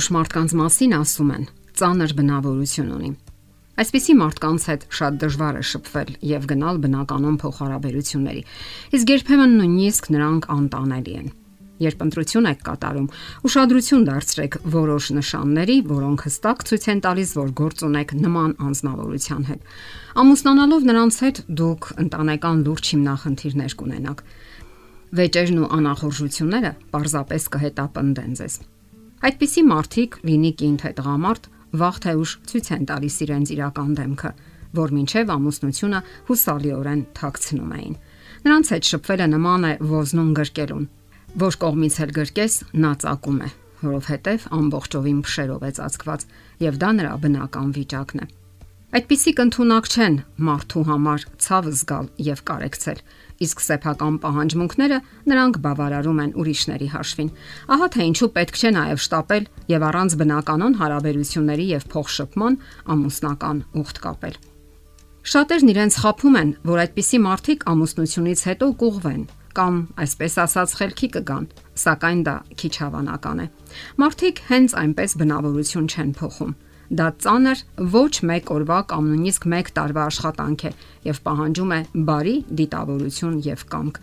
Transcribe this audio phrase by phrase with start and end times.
[0.00, 1.42] Որոշ մարդկանց մասին ասում են՝
[1.76, 3.08] ծանր բնավորություն ունի։
[3.82, 8.42] Այսպիսի մարդկանց հետ շատ դժվար է շփվել եւ գնալ բնականon փոխհարաբերությունների։
[8.96, 11.28] Իսկ երբեմն նույնիսկ նրանք անտանելի են։
[11.84, 13.10] Երբ ընտրություն եք կատարում,
[13.50, 19.70] ուշադրություն դարձրեք որոշ նշանների, որոնք հստակ ցույց են տալիս, որ գործ ունեք նման անznավորության հետ։
[20.24, 24.26] Ամուսնանալով նրանց հետ դուք ընտանեկան լուրջ հիմնախնդիրներ կունենաք։
[25.20, 28.62] Վեճերն ու անախորժությունները պարզապես կհետապնդեն ձեզ։
[29.20, 34.30] Այդպիսի մարդիկ, լինի կին թե տղամարդ, վաղ թե ուշ ցույց են տալիս իրենց իրական դեմքը,
[34.80, 37.98] որ մինչև ամուսնությունը հուսալիորեն թաքցնում էին։
[38.40, 40.86] Նրանց հետ շփվելը նման է ոզնուն գրկելուն,
[41.38, 43.48] Ոչ կողմից էլ գրկես նա ծակում է,
[43.84, 46.24] որովհետև ամբողջովին փշերով է ծածկված
[46.64, 48.26] եւ դա նրա բնական վիճակն է։
[48.90, 53.02] Այդպիսիք ընդունակ չեն մարդու համար ցավ զգալ եւ կարեկցել,
[53.46, 54.96] իսկ սեփական պահանջմունքները
[55.30, 57.28] նրանք բավարարում են ուրիշների հաշվին։
[57.70, 62.58] Ահա թե ինչու պետք չէ նաեւ շտապել եւ առանց բնականon հարաբերությունների եւ փոխշփման
[62.90, 64.34] ամուսնական ուխտ կապել։
[65.30, 69.22] Շատերն իրենց խափում են, որ այդպիսի մարդիկ ամուսնությունից հետո կուղվեն,
[69.54, 71.46] կամ այսպես ասած խելքի կգան,
[71.78, 73.46] սակայն դա քիչ հավանական է։
[74.02, 76.54] Մարդիկ հենց այնպես բնավորություն չեն փոխում։
[76.90, 77.60] Դա ծանր
[77.94, 80.72] ոչ մեկ օրվա կամ նույնիսկ մեկ տարվա աշխատանք է
[81.06, 84.00] եւ պահանջում է բարի դիտավորություն եւ կամք։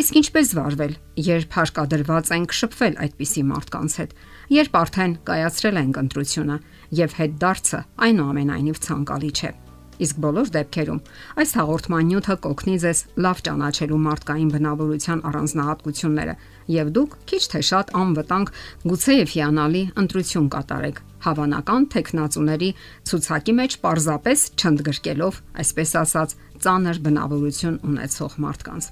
[0.00, 4.14] Իսկ ինչպես վարվել, երբ հարկադրված ենք շփվել այդպիսի մարդկանց հետ,
[4.56, 6.62] երբ արդեն կայացրել ենք ընտրությունը
[7.04, 9.52] եւ հետ դարձը այնուամենայնիվ ցանկալի չէ։
[10.00, 11.00] Իսկ բոլոր դեպքերում
[11.42, 16.34] այս հաղորդման նյութը կօգնի ձեզ լավ ճանաչելու մարդկային բնավորության առանձնահատկությունները
[16.76, 18.52] եւ դուք քիչ թե շատ անվտանգ
[18.90, 22.70] գուցեև հիանալի ընտրություն կատարեք հավանական տեխնացուների
[23.10, 28.90] ցուցակի մեջ պարզապես չընդգրկելով այսպես ասած ծանր բնավորություն ունեցող մարդկանց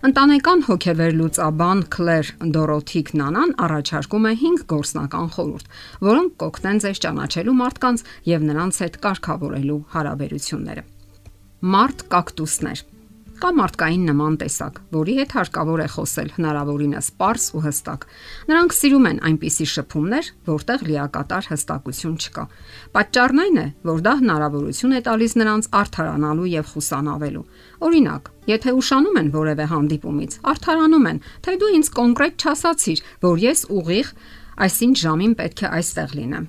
[0.00, 5.66] Ընտանեկան հոգեվեր լուծաբան Քլեր Դորոթիկ Նանան առաջարկում է 5 գործնական խորհուրդ,
[6.08, 10.86] որոնք կօգնեն ձեզ ճանաչելու մարդկանց եւ նրանց հետ կարգավորելու հարաբերությունները։
[11.76, 12.82] Մարդ կակտուսներ
[13.40, 18.02] Կա մարդկային նման տեսակ, որի հետ հարկավոր է խոսել հնարավորինս པարս ու հստակ։
[18.50, 22.44] Նրանք սիրում են այնպիսի շփումներ, որտեղ լիակատար հստակություն չկա։
[22.98, 27.46] Պատճառն այն է, որ դա հնարավորություն է տալիս նրանց արդարանալու եւ խուսանավելու։
[27.88, 33.66] Օրինակ, եթե ուշանում են որևէ հանդիպումից, արդարանում են, թե դու ինձ կոնկրետ չասացիր, որ ես
[33.80, 34.14] ուղիղ
[34.68, 36.48] այսինչ ժամին պետք է այստեղ լինեմ։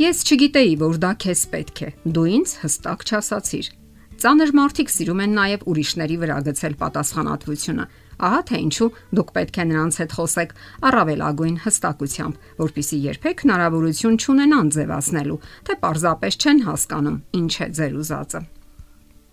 [0.00, 3.74] Ես չգիտեի, որ դա քեզ պետք է։ Դու ինձ հստակ չասացիր
[4.22, 7.86] Ծանր մարդիկ սիրում են նաև ուրիշների վրա գցել պատասխանատվությունը։
[8.24, 8.88] Ահա թե ինչու
[9.18, 10.52] դուք պետք է նրանց հետ խոսեք
[10.90, 18.42] առավելագույն հստակությամբ, որpիսի երբեք հնարավորություն չունենան ձևացնելու, թե պարզապես չեն հասկանում ինչ է ձեր ուզածը։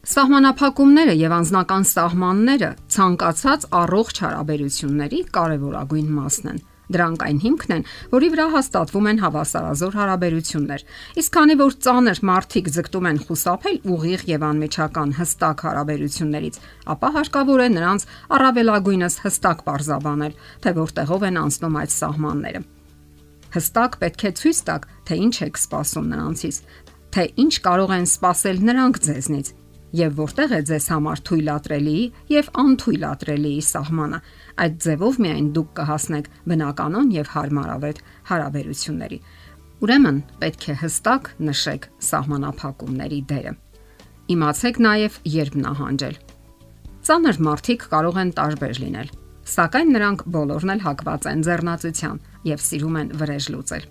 [0.02, 8.30] Սահմանափակումները եւ անznական սահմանները ցանկացած առողջ հարաբերությունների կարևորագույն մասն են։ Դրանք այն հիմքն են, որի
[8.34, 10.84] վրա հաստատվում են հավասարազոր հարաբերություններ։
[11.22, 16.60] Իսկ քանի որ ծանր մարդիկ ձգտում են խուսափել ուղիղ եւ անմիջական հստակ հարաբերություններից,
[16.92, 18.06] ապա հարկավոր է նրանց
[18.38, 22.62] առավելագույնս հստակ բարձաբանել, թե որտեղով են անցնում այդ սահմանները։
[23.52, 26.60] Հստակ պետք է ցույց տաք, թե ինչ եք սպասում նրանցից,
[27.12, 29.48] թե ինչ կարող են սпасել նրանք ձեզնից
[29.98, 31.96] եւ որտեղ է ձեզ համար թույլատրելի
[32.32, 34.20] եւ անթույլատրելի սահմանը։
[34.64, 38.02] Այդ ձևով միայն դուք կհասնեք բնականon եւ հարմարավետ
[38.32, 39.20] հարաբերությունների։
[39.82, 43.56] Ուրեմն պետք է հստակ նշեք սահմանափակումների դերը։
[44.32, 46.20] Իմացեք նաեւ երբ նահանջել։
[47.02, 49.10] Ծանր մարդիկ կարող են տարբեր լինել,
[49.52, 53.90] սակայն նրանք բոլորն էլ հակված են ձեռնացության եւ սիրում են վրեժ լուծել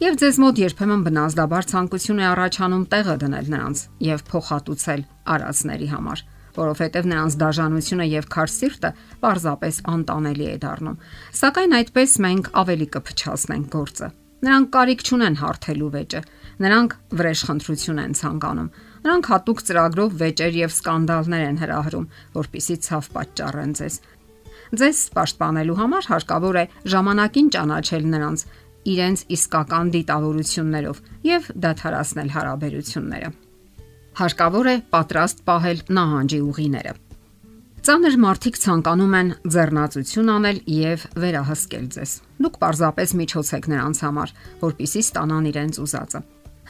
[0.00, 5.02] եւ ձեզ մոտ երբեմն բնազդաբար ցանկություն է առաջանում տեղը դնել նրանց եւ փոխհատուցել
[5.34, 6.22] արածների համար,
[6.56, 8.90] որովհետեւ նրանց դաժանությունը եւ քար սիրտը
[9.20, 10.96] պարզապես անտանելի է դառնում։
[11.40, 14.08] Սակայն այդպես մենք ավելի կփչացնենք գործը։
[14.40, 16.20] Նրանք կարիք չունեն հարթելու վեճը։
[16.64, 18.72] Նրանք վրեժխնդրություն են ցանկանում։
[19.04, 22.08] Նրանք հատուկ ծրագրով վեճեր եւ սկանդալներ են հրահրում,
[22.40, 24.00] որpիսի ցավ պատճառեն ձեզ։
[24.80, 26.64] Ձեզ պաշտպանելու համար հարկավոր է
[26.94, 28.44] ժամանակին ճանաչել նրանց
[28.88, 33.30] իրենց իսկական դիտավորություններով եւ դադարացնել հարաբերությունները։
[34.20, 36.92] Հարկավոր է պատրաստ պահել նահանջի ուղիները։
[37.80, 42.10] Ծանր մարդիկ ցանկանում են ձեռնացություն անել եւ վերահսկել ձեզ։
[42.44, 46.20] Դուք պարզապես միջոց եք նրանց համար, որpիսի ստանան իրենց ուզածը։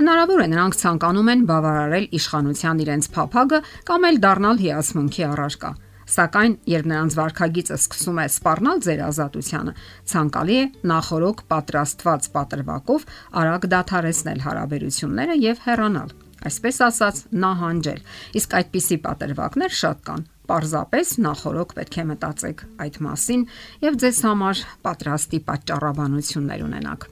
[0.01, 3.59] Հնարավոր է նրանք ցանկանում են բավարարել իշխանության իրենց փափագը
[3.91, 5.71] կամ էլ դառնալ հիացմունքի առարկա։
[6.11, 9.75] Սակայն, երբ նրանց վարքագիծը սկսում է սпарնալ ձեր ազատությունը,
[10.11, 13.07] ցանկալի է նախորոք պատրաստված պատրվակով
[13.43, 16.11] արագ դադարեցնել հարաբերությունները եւ հեռանալ։
[16.51, 18.01] Այսպես ասած, նահանջել։
[18.41, 23.45] Իսկ այդպիսի պատրվակներ շատ կան։ Պարզապես նախորոք պետք է մտածեք այդ մասին
[23.85, 27.07] եւ ձեզ համար պատրաստի պատճառաբանություններ ունենաք։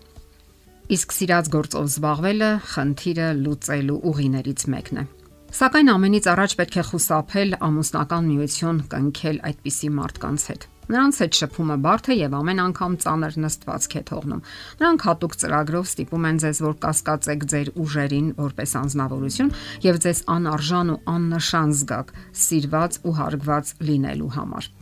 [0.96, 5.08] Իսկ սիրած գործով զբաղվելը խնդիրը լուծելու ուղիներից մեկն է։
[5.48, 11.76] Սակայն ամենից առաջ պետք է խուսափել ամուսնական միություն կնքել այդպիսի մարդկանց հետ։ Նրանց հետ շփումը
[11.84, 14.42] բարդ է եւ ամեն անգամ ծանր նստվածք է թողնում։
[14.80, 19.52] Նրանք հատուկ ծրագրով ստիպում են ձեզ, որ կասկածեք ձեր ուժերին որպես անznավորություն
[19.88, 22.14] եւ ձեզ անարժան ու աննշան զգաք
[22.44, 24.72] սիրված ու հարգված լինելու համար։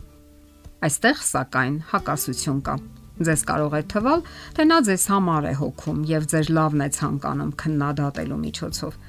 [0.87, 2.79] Այստեղ սակայն հակասություն կա։
[3.17, 4.19] Ձեզ կարող է թվալ,
[4.53, 8.99] թե նա ձեզ համար է հոգում եւ ձեր լավն է ցանկանում քննադատելու միջոցով։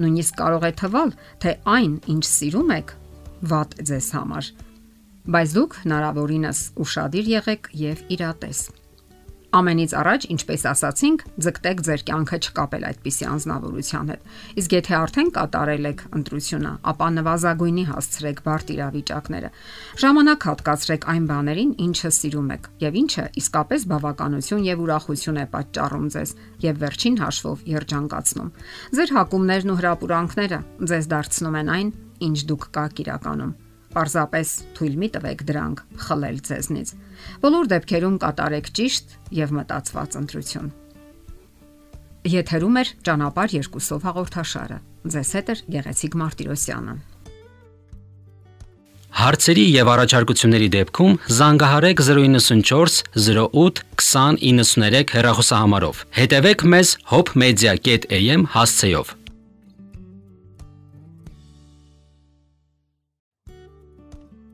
[0.00, 1.14] Նույնիսկ կարող է թվալ,
[1.44, 2.92] թե այն, ինչ սիրում եք,
[3.52, 4.50] վատ է ձեզ համար։
[5.30, 8.60] Բայց դուք հնարավորինս ուրախadir եղեք եւ իրատես։
[9.50, 14.28] Ամենից առաջ, ինչպես ասացինք, ձգտեք ձեր կյանքը չկապել այդպիսի անznավորության հետ։
[14.62, 19.50] Իսկ եթե արդեն կատարել եք ընտրությունը, ապա նվազագույնի հասցրեք բարդ իրավիճակները։
[20.02, 26.06] Ժամանակ հատկացրեք այն բաներին, ինչը սիրում եք եւ ինչը իսկապես բավականություն եւ ուրախություն է պատճառում
[26.14, 26.34] ձեզ
[26.70, 28.52] եւ վերջին հաշվով երջանկացնում։
[29.00, 30.62] Ձեր հակումներն ու հրապուրանքները
[30.94, 31.92] ձեզ դարձնում են այն,
[32.30, 33.52] ինչ դուք կաք իրականում
[33.90, 36.92] Պարզապես թույլ մի տվեք դրանք խլել ձեզնից։
[37.42, 40.68] Բոլոր դեպքերում կատարեք ճիշտ եւ մտածված ընտրություն։
[42.30, 44.78] Եթերում է ճանապարհ երկուսով հաղորդաշարը։
[45.10, 46.94] Ձեզ հետ է Գեղեցիկ Մարտիրոսյանը։
[49.20, 59.16] Հարցերի եւ առաջարկությունների դեպքում զանգահարեք 094 08 2093 հեռախոսահամարով։ Հետևեք մեզ hopmedia.am հասցեով։